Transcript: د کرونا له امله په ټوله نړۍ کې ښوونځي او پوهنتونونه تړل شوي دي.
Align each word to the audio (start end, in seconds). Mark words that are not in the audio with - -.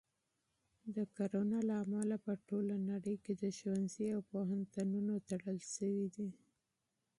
د 0.95 0.97
کرونا 1.15 1.59
له 1.69 1.75
امله 1.83 2.15
په 2.25 2.33
ټوله 2.47 2.75
نړۍ 2.91 3.15
کې 3.23 3.33
ښوونځي 3.57 4.07
او 4.15 4.21
پوهنتونونه 4.31 5.13
تړل 5.29 5.59
شوي 5.75 6.07
دي. 6.15 6.29